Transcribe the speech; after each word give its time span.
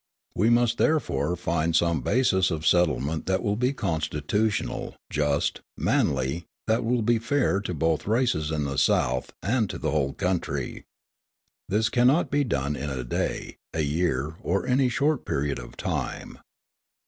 We 0.33 0.49
must 0.49 0.79
therefore 0.79 1.35
find 1.35 1.75
some 1.75 2.01
basis 2.01 2.49
of 2.49 2.65
settlement 2.65 3.27
that 3.27 3.43
will 3.43 3.55
be 3.55 3.71
constitutional, 3.71 4.95
just, 5.11 5.61
manly, 5.77 6.45
that 6.65 6.83
will 6.83 7.03
be 7.03 7.19
fair 7.19 7.59
to 7.61 7.73
both 7.75 8.07
races 8.07 8.49
in 8.49 8.63
the 8.63 8.79
South 8.79 9.31
and 9.43 9.69
to 9.69 9.77
the 9.77 9.91
whole 9.91 10.13
country. 10.13 10.85
This 11.69 11.89
cannot 11.89 12.31
be 12.31 12.43
done 12.43 12.75
in 12.75 12.89
a 12.89 13.03
day, 13.03 13.57
a 13.75 13.81
year, 13.81 14.37
or 14.41 14.65
any 14.65 14.89
short 14.89 15.23
period 15.23 15.59
of 15.59 15.77
time. 15.77 16.39